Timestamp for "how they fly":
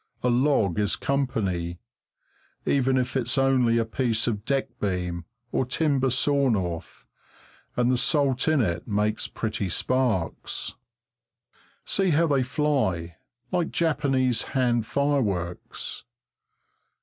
12.09-13.17